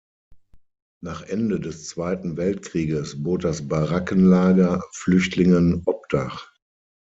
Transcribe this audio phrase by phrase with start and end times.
[1.03, 6.51] Nach Ende des Zweiten Weltkrieges bot das Barackenlager Flüchtlingen Obdach.